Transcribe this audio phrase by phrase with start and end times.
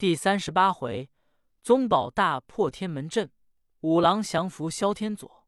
[0.00, 1.10] 第三十八回，
[1.62, 3.30] 宗保大破天门阵，
[3.80, 5.46] 五郎降服萧天佐。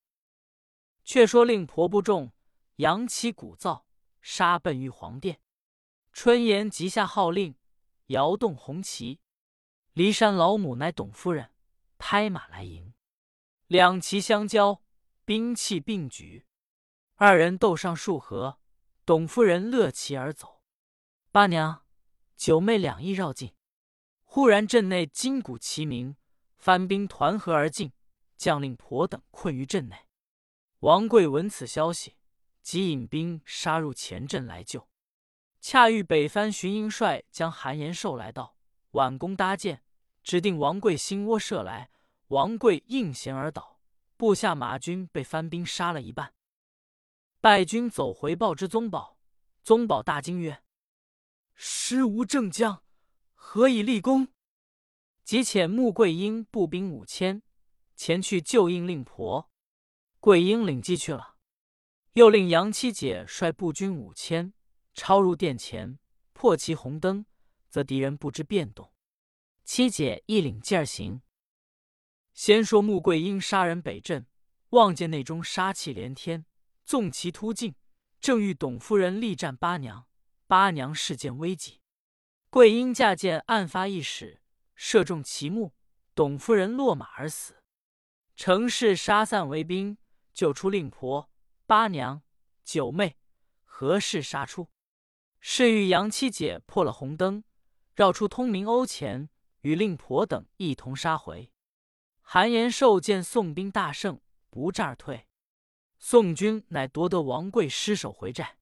[1.04, 2.34] 却说令婆不重，
[2.76, 3.84] 扬旗鼓噪，
[4.20, 5.40] 杀奔玉皇殿。
[6.12, 7.54] 春言即下号令，
[8.08, 9.20] 摇动红旗。
[9.94, 11.54] 骊山老母乃董夫人，
[11.96, 12.92] 拍马来迎。
[13.68, 14.82] 两旗相交，
[15.24, 16.44] 兵器并举，
[17.14, 18.58] 二人斗上数合。
[19.06, 20.60] 董夫人勒旗而走，
[21.30, 21.86] 八娘、
[22.36, 23.54] 九妹两翼绕进。
[24.34, 26.16] 忽然阵内金鼓齐鸣，
[26.56, 27.92] 番兵团合而进，
[28.38, 30.06] 将令婆等困于阵内。
[30.78, 32.16] 王贵闻此消息，
[32.62, 34.88] 即引兵杀入前阵来救。
[35.60, 38.56] 恰遇北番巡营帅将韩延寿来到，
[38.92, 39.82] 挽弓搭箭，
[40.22, 41.90] 指定王贵心窝射来。
[42.28, 43.82] 王贵应弦而倒，
[44.16, 46.32] 部下马军被番兵杀了一半。
[47.42, 49.18] 败军走回报之宗保，
[49.62, 50.62] 宗保大惊曰
[51.54, 52.82] ：“师无正将。”
[53.44, 54.28] 何以立功？
[55.24, 57.42] 即遣穆桂英步兵五千
[57.94, 59.50] 前去救应令婆。
[60.18, 61.36] 桂英领计去了，
[62.14, 64.52] 又令杨七姐率步军五千
[64.94, 65.98] 抄入殿前，
[66.32, 67.26] 破其红灯，
[67.68, 68.92] 则敌人不知变动。
[69.64, 71.22] 七姐一领劲儿行。
[72.34, 74.26] 先说穆桂英杀人北镇，
[74.70, 76.44] 望见内中杀气连天，
[76.84, 77.74] 纵其突进，
[78.20, 80.06] 正遇董夫人力战八娘，
[80.46, 81.80] 八娘事见危急。
[82.50, 84.41] 桂英驾见案发一时，
[84.74, 85.74] 射中其目，
[86.14, 87.62] 董夫人落马而死。
[88.34, 89.98] 程氏杀散围兵，
[90.32, 91.30] 救出令婆、
[91.66, 92.22] 八娘、
[92.64, 93.18] 九妹，
[93.64, 94.68] 何氏杀出。
[95.40, 97.44] 是遇杨七姐破了红灯，
[97.94, 99.28] 绕出通明瓯前，
[99.60, 101.52] 与令婆等一同杀回。
[102.20, 105.26] 韩延寿见宋兵大胜，不战而退。
[105.98, 108.56] 宋军乃夺得王贵尸首回寨。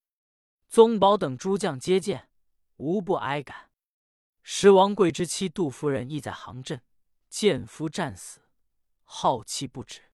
[0.69, 2.29] 宗保等诸将接见，
[2.77, 3.70] 无不哀感。
[4.53, 6.83] 时王贵之妻杜夫人亦在行阵，
[7.29, 8.41] 见夫战死，
[9.05, 10.11] 好气不止。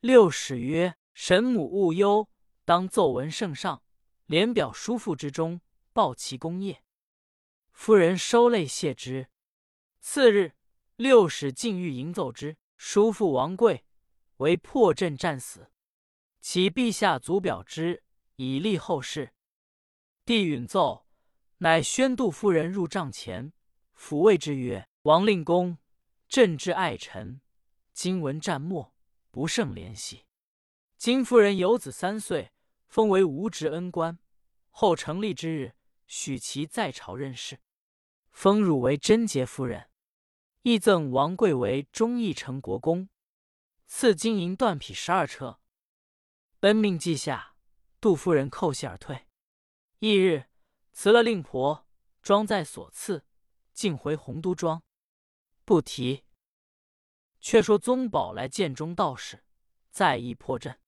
[0.00, 2.28] 六使曰：“神母勿忧，
[2.64, 3.84] 当奏闻圣上，
[4.26, 5.60] 连表叔父之中，
[5.92, 6.82] 报其功业。”
[7.70, 9.28] 夫人收泪谢之。
[10.00, 10.56] 次日，
[10.96, 13.84] 六使进御迎奏之：“叔父王贵
[14.38, 15.70] 为破阵战死，
[16.40, 18.02] 其陛下足表之，
[18.34, 19.32] 以立后事。”
[20.26, 21.06] 帝允奏。
[21.58, 23.52] 乃宣杜夫人入帐前，
[24.00, 25.76] 抚慰之曰：“王令公，
[26.26, 27.42] 朕之爱臣，
[27.92, 28.94] 今闻战末，
[29.30, 30.24] 不胜怜惜。
[30.96, 32.50] 金夫人有子三岁，
[32.88, 34.18] 封为无职恩官。
[34.70, 35.74] 后成立之日，
[36.06, 37.60] 许其在朝任事，
[38.30, 39.90] 封汝为贞洁夫人，
[40.62, 43.10] 亦赠王贵为忠义成国公，
[43.86, 45.60] 赐金银缎匹十二车。
[46.58, 47.54] 本命记下，
[48.00, 49.26] 杜夫人叩谢而退。
[49.98, 50.46] 翌日。”
[50.92, 51.86] 辞了令婆，
[52.20, 53.24] 装在所赐，
[53.80, 54.82] 径回洪都庄。
[55.64, 56.26] 不提。
[57.40, 59.42] 却说宗保来见中道士，
[59.90, 60.78] 再议破阵。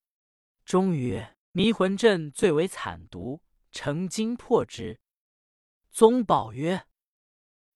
[0.66, 5.00] 终于：“迷魂阵最为惨毒，成精破之。”
[5.90, 6.86] 宗保曰：“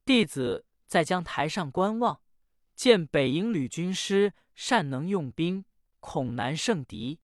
[0.04, 2.20] 弟子在江台上观望，
[2.74, 5.64] 见北营吕军师善能用兵，
[5.98, 7.20] 恐难胜敌。”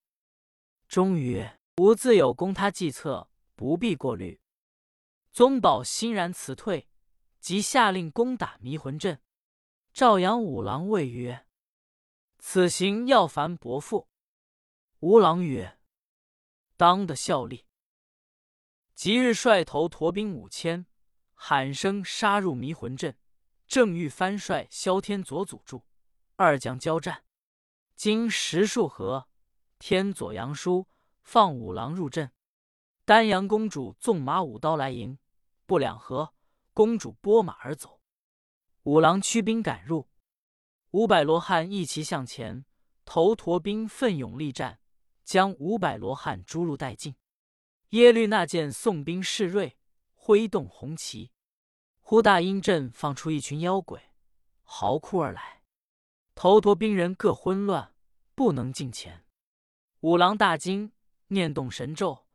[0.89, 4.41] 终于：“吾自有攻他计策，不必过虑。”
[5.31, 6.87] 宗保欣然辞退，
[7.43, 9.21] 即下令攻打迷魂阵。
[9.91, 11.45] 赵阳五郎谓曰
[12.39, 14.07] ：“此行要烦伯父。”
[15.01, 15.77] 吴郎曰
[16.77, 17.65] ：“当得效力。”
[18.95, 20.85] 即日率头驼兵五千，
[21.33, 23.17] 喊声杀入迷魂阵。
[23.67, 25.83] 正欲番帅萧天佐阻住，
[26.37, 27.25] 二将交战，
[27.93, 29.27] 经十数合，
[29.79, 30.87] 天佐杨叔
[31.23, 32.31] 放五郎入阵。
[33.03, 35.19] 丹阳公主纵马舞刀来迎。
[35.65, 36.33] 不两合，
[36.73, 38.01] 公主拨马而走。
[38.83, 40.09] 五郎驱兵赶入，
[40.91, 42.65] 五百罗汉一齐向前，
[43.05, 44.79] 头陀兵奋勇力战，
[45.23, 47.15] 将五百罗汉诛戮殆尽。
[47.89, 49.77] 耶律那见宋兵势锐，
[50.13, 51.31] 挥动红旗，
[52.01, 54.01] 忽大阴阵放出一群妖鬼，
[54.63, 55.61] 嚎哭而来。
[56.35, 57.93] 头陀兵人各昏乱，
[58.33, 59.23] 不能近前。
[59.99, 60.91] 五郎大惊，
[61.27, 62.25] 念动神咒，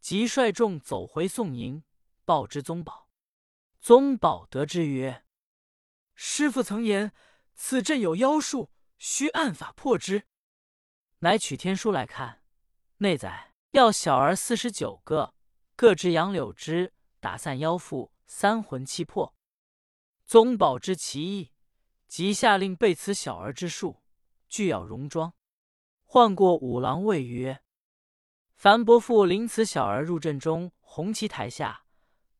[0.00, 1.84] 即率众走回宋营。
[2.24, 3.05] 报之宗保，
[3.86, 5.24] 宗保得知曰
[6.16, 7.12] ：“师傅曾言
[7.54, 10.26] 此阵有妖术，需按法破之。”
[11.22, 12.42] 乃取天书来看，
[12.96, 15.36] 内载要小儿四十九个，
[15.76, 19.36] 各执杨柳枝，打散妖妇，三魂七魄。
[20.24, 21.52] 宗保知其意，
[22.08, 24.02] 即下令备此小儿之术，
[24.48, 25.32] 俱要戎装。
[26.02, 27.62] 唤过五郎谓曰
[28.56, 31.84] ：“樊伯父领此小儿入阵中红旗台下。”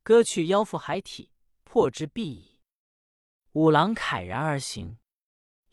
[0.03, 1.33] 割去妖妇骸体，
[1.77, 2.59] 破之必矣。
[3.51, 4.97] 五郎慨然而行。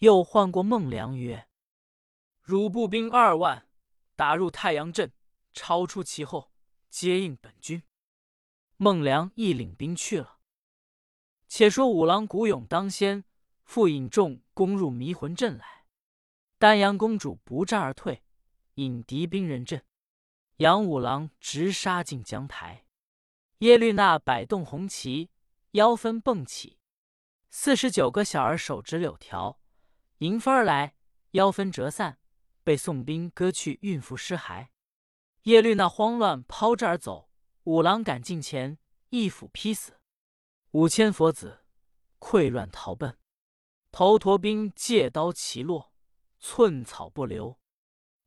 [0.00, 1.48] 又唤过孟良曰
[2.44, 3.66] ：“汝步兵二万，
[4.14, 5.10] 打入太阳阵，
[5.54, 6.52] 超出其后，
[6.90, 7.82] 接应本军。”
[8.76, 10.40] 孟良亦领兵去了。
[11.48, 13.24] 且说五郎古勇当先，
[13.62, 15.86] 复引众攻入迷魂阵来。
[16.58, 18.22] 丹阳公主不战而退，
[18.74, 19.82] 引敌兵人阵。
[20.56, 22.84] 杨五郎直杀进江台。
[23.60, 25.30] 耶律那摆动红旗，
[25.74, 26.78] 腰分蹦起，
[27.50, 29.60] 四十九个小儿手执柳条，
[30.18, 30.94] 迎风而来，
[31.32, 32.20] 腰分折散，
[32.62, 34.68] 被宋兵割去孕妇尸骸。
[35.42, 37.28] 耶律那慌乱抛掷而走，
[37.64, 38.78] 五郎赶近前，
[39.10, 39.98] 一斧劈死
[40.70, 41.64] 五千佛子，
[42.20, 43.18] 溃乱逃奔。
[43.90, 45.92] 头陀兵借刀齐落，
[46.38, 47.58] 寸草不留。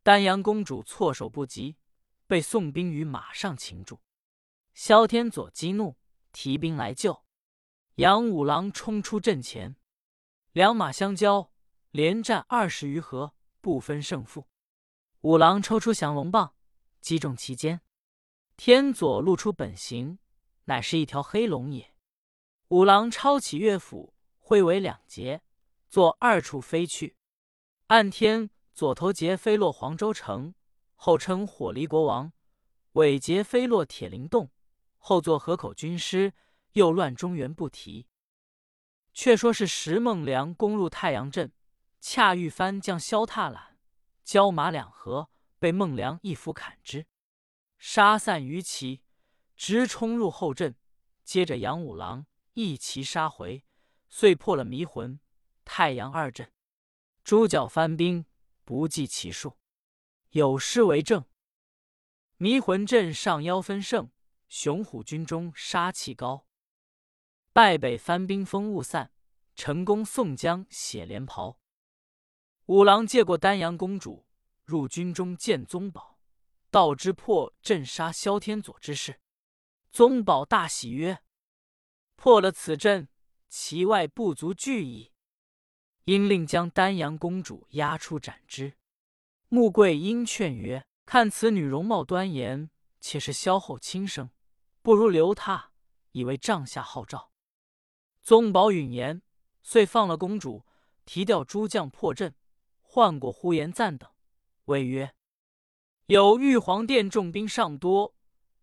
[0.04, 1.78] 丹阳公主措手不及，
[2.28, 4.02] 被宋兵于马上擒住。
[4.74, 5.96] 萧天佐激怒，
[6.34, 7.24] 提兵来救。
[7.98, 9.76] 杨五郎冲出阵前，
[10.52, 11.52] 两马相交，
[11.90, 14.46] 连战二十余合，不分胜负。
[15.22, 16.54] 五郎抽出降龙棒，
[17.02, 17.82] 击中其肩。
[18.56, 20.20] 天佐露出本形，
[20.66, 21.92] 乃是一条黑龙也。
[22.68, 25.42] 五郎抄起乐斧，挥为两截，
[25.90, 27.18] 作二处飞去。
[27.88, 30.54] 按天左头节飞落黄州城，
[30.94, 32.32] 后称火离国王；
[32.92, 34.52] 尾节飞落铁灵洞。
[35.00, 36.36] 后作河口军师，
[36.78, 38.08] 又乱中原不提。
[39.12, 41.52] 却说是石孟良攻入太阳镇，
[42.00, 43.80] 恰遇番将萧踏懒、
[44.24, 47.08] 交马两合，被孟良一斧砍之，
[47.80, 49.02] 杀散余骑，
[49.56, 50.76] 直冲入后阵。
[51.24, 53.66] 接着杨五郎一齐杀回，
[54.08, 55.20] 遂破了迷魂、
[55.66, 56.52] 太阳二阵。
[57.24, 58.26] 猪脚番兵
[58.64, 59.58] 不计其数，
[60.30, 61.26] 有诗为证：
[62.38, 64.12] 迷魂阵上妖分胜。
[64.48, 66.47] 雄虎军中杀气高，
[67.58, 69.12] 败北番兵风雾散，
[69.56, 71.58] 成功宋江血连袍。
[72.68, 74.28] 五郎借过丹阳公主，
[74.64, 76.20] 入军中见宗保，
[76.70, 79.20] 道之破阵杀萧天佐之事。
[79.92, 81.24] 宗保大喜曰
[82.16, 83.10] ：“破了此阵，
[83.50, 85.12] 其外不足惧矣。”
[86.06, 88.78] 因令将丹阳公主押出斩之。
[89.50, 92.70] 穆桂英劝曰：“看此女容貌端严，
[93.02, 94.30] 且是萧后亲生。”
[94.84, 95.72] 不如留她，
[96.12, 97.32] 以为帐下号召。
[98.28, 99.22] 宗保允言，
[99.62, 100.66] 遂放了公主，
[101.06, 102.36] 提调诸将破阵，
[102.82, 104.12] 唤过呼延赞等，
[104.66, 105.16] 谓曰
[106.08, 108.14] ：“有玉皇殿重兵尚多，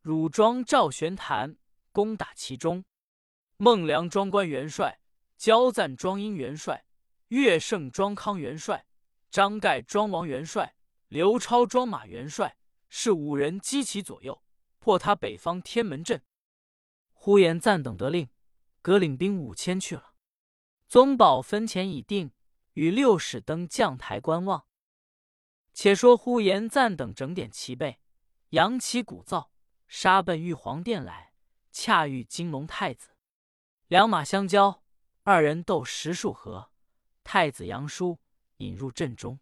[0.02, 1.56] 汝庄赵玄坛
[1.92, 2.84] 攻打其中。
[3.56, 5.00] 孟良庄关元帅，
[5.38, 6.84] 焦赞庄英元帅，
[7.28, 8.84] 岳胜庄康元帅，
[9.30, 10.76] 张盖庄王元帅，
[11.08, 12.58] 刘超庄马元帅，
[12.90, 14.42] 是五人击其左右。”
[14.78, 16.22] 破他北方天门阵，
[17.14, 18.28] 呼延赞等得令，
[18.84, 20.12] 各领兵五千去了。
[20.88, 22.32] 宗保分钱已定，
[22.74, 24.66] 与六使登将台观望。
[25.72, 27.98] 且说呼延赞等整点齐备，
[28.50, 29.48] 扬旗鼓噪，
[29.88, 31.32] 杀奔玉皇殿来。
[31.72, 33.16] 恰遇金龙太子，
[33.88, 34.82] 两马相交，
[35.22, 36.70] 二人斗十数合，
[37.24, 38.18] 太子杨叔
[38.58, 39.40] 引入阵中，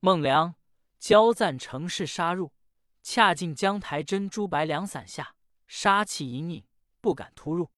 [0.00, 0.54] 孟良、
[0.98, 2.54] 焦赞乘势杀入。
[3.02, 5.36] 恰进江台珍珠白两伞下，
[5.66, 6.64] 杀气隐隐，
[7.02, 7.70] 不敢突入。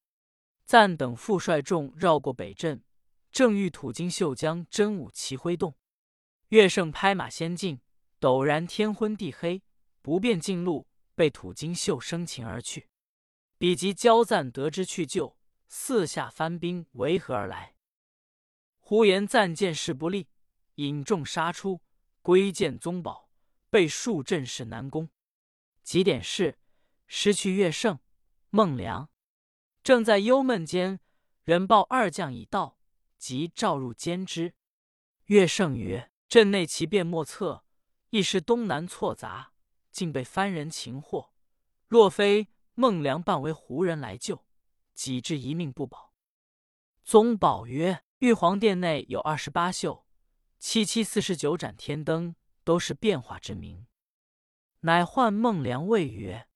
[0.65, 2.83] 赞等副率众绕过北镇，
[3.31, 5.77] 正遇土金秀将真武旗挥动，
[6.49, 7.81] 岳胜拍马先进，
[8.19, 9.63] 陡然天昏地黑，
[10.01, 12.89] 不便进路，被土金秀生擒而去。
[13.59, 15.37] 比及焦赞得知去救，
[15.69, 17.75] 四下翻兵围合而来。
[18.81, 20.29] 呼延赞见势不利，
[20.77, 21.81] 引众杀出，
[22.21, 23.31] 归见宗保，
[23.71, 25.09] 被数阵势难攻。
[25.83, 26.59] 几点事，
[27.07, 27.99] 失去岳胜、
[28.51, 29.09] 孟良，
[29.85, 30.99] 正在忧闷间，
[31.43, 32.79] 人报二将已到，
[33.19, 34.55] 即召入监之。
[35.27, 37.67] 岳胜曰：“阵内奇变莫测，
[38.09, 39.53] 一时东南错杂，
[39.93, 41.35] 竟被番人擒获。
[41.87, 44.47] 若非孟良扮为胡人来救，
[44.95, 46.15] 几至一命不保。”
[47.05, 50.07] 宗保曰：“玉皇殿内有二十八宿，
[50.59, 53.87] 七七四十九盏天灯，都是变化之名。”
[54.81, 56.49] 乃唤孟良谓曰：“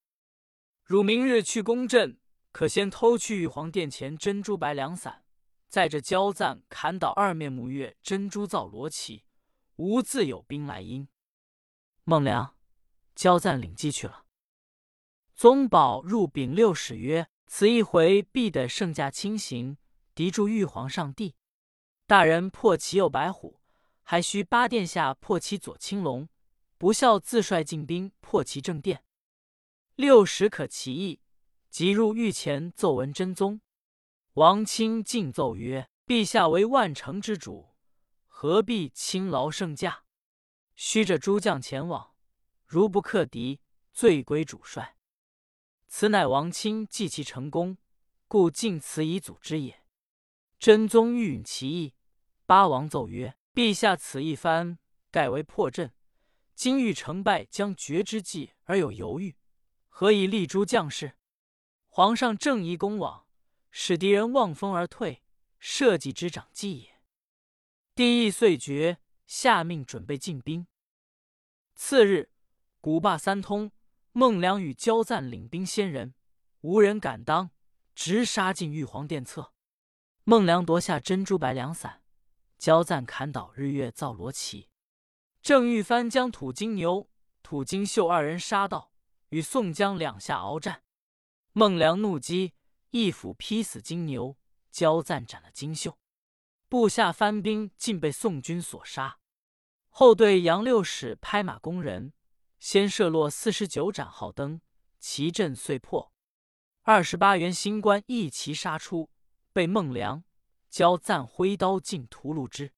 [0.82, 2.17] 汝明日去攻镇，
[2.58, 5.22] 可先偷去玉皇殿前珍珠白两伞，
[5.68, 9.22] 载着焦赞砍倒二面目月珍珠造罗旗，
[9.76, 11.06] 无自有兵来应。”
[12.02, 12.56] 孟良、
[13.14, 14.24] 焦赞领计去了。
[15.36, 19.78] 宗保入禀六使曰：“此一回必得圣驾亲行，
[20.16, 21.36] 敌住玉皇上帝。
[22.08, 23.60] 大人破其右白虎，
[24.02, 26.28] 还需八殿下破其左青龙。”
[26.76, 29.04] 不孝自率进兵破其正殿，
[29.94, 31.20] 六时可其意，
[31.78, 33.60] 即入御前奏闻真宗。
[34.32, 37.76] 王钦进奏曰：“陛下为万乘之主，
[38.26, 40.02] 何必轻劳圣驾？
[40.74, 42.16] 须着诸将前往，
[42.66, 43.60] 如不克敌，
[43.92, 44.96] 罪归主帅。
[45.86, 47.78] 此乃王钦继其成功，
[48.26, 49.84] 故尽此以阻之也。”
[50.58, 51.94] 真宗欲允其意，
[52.44, 54.80] 八王奏曰：“陛下此一番，
[55.12, 55.94] 盖为破阵。
[56.56, 59.36] 今欲成败将决之际而有犹豫，
[59.88, 61.14] 何以立诸将士？
[61.98, 63.26] 皇上正宜攻往，
[63.72, 65.24] 使敌人望风而退，
[65.58, 67.00] 社稷之长计也。”
[67.96, 70.68] 帝意遂决，下命准备进兵。
[71.74, 72.30] 次日，
[72.80, 73.72] 古霸三通，
[74.12, 76.14] 孟良与焦赞领兵先人，
[76.60, 77.50] 无人敢当，
[77.96, 79.52] 直杀进玉皇殿侧。
[80.22, 82.04] 孟良夺下珍珠白良伞，
[82.56, 84.68] 焦赞砍倒日月造罗旗。
[85.42, 87.10] 郑玉帆将土金牛、
[87.42, 88.92] 土金秀二人杀到，
[89.30, 90.84] 与宋江两下鏖战。
[91.58, 92.54] 孟良怒击，
[92.90, 94.38] 一斧劈死金牛，
[94.70, 95.98] 焦赞斩了金秀。
[96.68, 99.18] 部下番兵尽被宋军所杀。
[99.88, 102.12] 后队杨六使拍马攻人，
[102.60, 104.60] 先射落四十九盏号灯，
[105.00, 106.12] 旗阵遂破。
[106.82, 109.10] 二十八员新官一齐杀出。
[109.52, 110.22] 被孟良、
[110.70, 112.72] 焦赞挥刀尽屠戮之。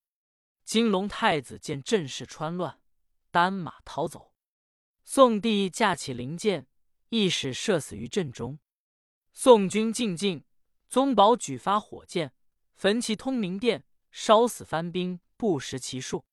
[0.65, 2.81] 金龙太子见阵势川乱，
[3.31, 4.33] 单马逃走。
[5.05, 6.67] 宋帝架起灵箭，
[7.11, 8.59] 一矢射死于阵中。
[9.33, 10.45] 宋军进境，
[10.89, 12.33] 宗保举发火箭，
[12.75, 16.25] 焚其通明殿，烧死番兵不识其数。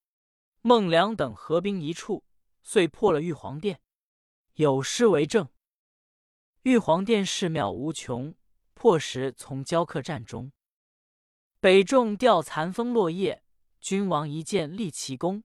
[0.61, 2.25] 孟良等合兵一处，
[2.61, 3.79] 遂破了玉皇殿。
[4.55, 5.47] 有诗为证
[6.63, 8.35] ：“玉皇殿寺庙无穷。”
[8.73, 10.51] 破石从交客战中，
[11.59, 13.43] 北众吊残风落叶，
[13.81, 15.43] 君王一剑立奇功。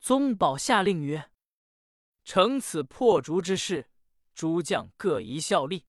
[0.00, 1.30] 宗保下令曰
[2.24, 3.90] ：“成此破竹之势，
[4.34, 5.84] 诸将各宜效力。”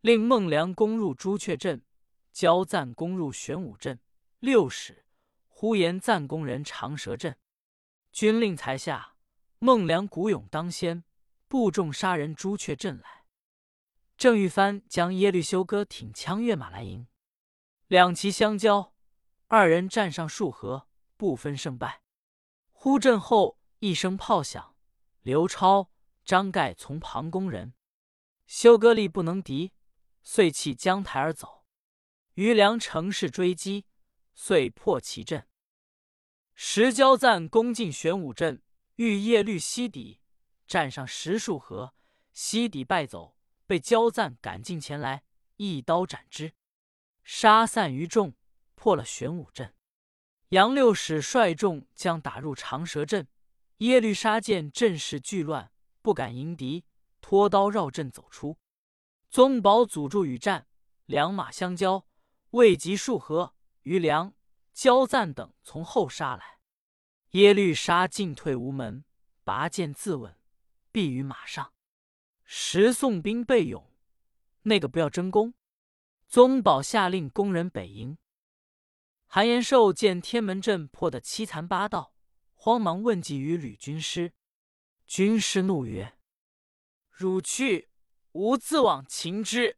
[0.00, 1.84] 令孟良攻入朱雀镇，
[2.32, 4.00] 焦赞攻入玄武镇。
[4.38, 5.04] 六使
[5.46, 7.36] 呼延赞攻人长蛇阵。
[8.10, 9.16] 军令才下，
[9.58, 11.04] 孟良鼓勇当先，
[11.48, 13.26] 部众杀人朱雀阵来。
[14.16, 17.06] 郑玉帆将耶律休哥挺枪跃马来迎，
[17.86, 18.94] 两骑相交，
[19.48, 20.88] 二人战上数合，
[21.18, 22.00] 不分胜败。
[22.72, 24.74] 忽阵后一声炮响，
[25.20, 25.90] 刘超、
[26.24, 27.74] 张盖从旁攻人，
[28.46, 29.72] 休哥力不能敌，
[30.22, 31.64] 遂弃江台而走。
[32.34, 33.86] 余良乘势追击，
[34.34, 35.46] 遂破其阵。
[36.54, 38.62] 石交赞攻进玄武阵，
[38.96, 40.20] 遇耶律西底，
[40.66, 41.94] 战上十数合，
[42.32, 43.36] 西底败走。
[43.66, 45.22] 被焦赞赶进前来，
[45.54, 46.54] 一刀斩之，
[47.22, 48.34] 杀散于众，
[48.74, 49.74] 破了玄武阵。
[50.48, 53.28] 杨六使率众将打入长蛇阵，
[53.76, 55.70] 耶律沙见阵势巨乱，
[56.02, 56.84] 不敢迎敌，
[57.20, 58.58] 拖刀绕阵走出。
[59.30, 60.66] 宗保阻住与战，
[61.06, 62.04] 两马相交，
[62.50, 64.34] 未及数合，余良、
[64.72, 66.58] 焦赞等从后杀来，
[67.30, 69.04] 耶律沙进退无门，
[69.44, 70.34] 拔剑自刎，
[70.92, 71.72] 毙于马上。
[72.42, 73.92] 时宋兵备勇，
[74.62, 75.54] 那个不要争功。
[76.26, 78.18] 宗保下令攻人北营。
[79.26, 82.16] 韩延寿见天门阵破得七残八道，
[82.54, 84.32] 慌忙问计于吕军师。
[85.06, 86.18] 军师怒曰
[87.10, 87.89] ：“汝去，
[88.32, 89.76] 吾自往擒之。”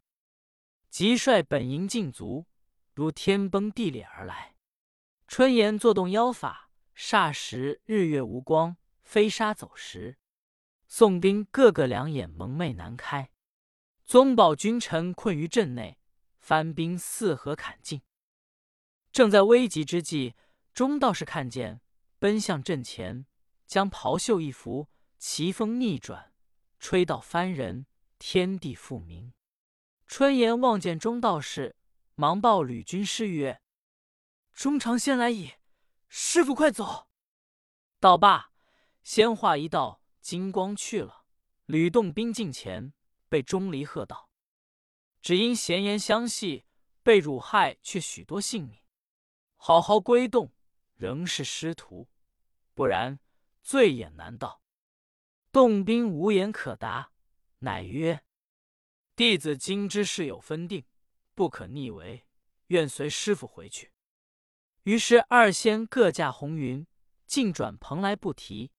[0.91, 2.47] 即率本营尽卒，
[2.93, 4.57] 如天崩地裂而来。
[5.27, 10.19] 春言作动妖法，霎时日月无光，飞沙走石。
[10.87, 13.31] 宋兵个个两眼蒙昧难开，
[14.05, 15.99] 宗保君臣困于阵内，
[16.39, 18.03] 番兵四合砍进。
[19.11, 20.35] 正在危急之际，
[20.75, 21.81] 钟道士看见，
[22.19, 23.25] 奔向阵前，
[23.67, 26.35] 将袍袖一拂，奇风逆转，
[26.79, 27.87] 吹到番人，
[28.25, 29.35] 天地复明。
[30.07, 31.75] 春言望见钟道士，
[32.15, 33.61] 忙报吕军师曰
[34.55, 35.55] ：“钟长先来矣，
[36.07, 37.09] 师傅快走。”
[37.99, 38.53] 道罢，
[39.03, 40.01] 仙化一道。
[40.21, 41.25] 金光去了，
[41.67, 42.93] 吕洞宾近前，
[43.29, 44.31] 被钟离喝道
[45.21, 46.65] ：“只因闲言相戏，
[47.03, 48.79] 被辱害却许多性命。
[49.57, 50.53] 好好归洞，
[50.95, 52.07] 仍是师徒；
[52.73, 53.19] 不然，
[53.65, 54.63] 罪也难道。”
[55.51, 57.12] 洞宾无言可答，
[57.63, 58.23] 乃曰
[59.17, 60.85] ：“弟子今之事有分定，
[61.35, 62.27] 不可逆违，
[62.69, 63.93] 愿随师傅回去。”
[64.85, 66.87] 于是二仙各驾红云，
[67.27, 68.73] 径转蓬莱不提。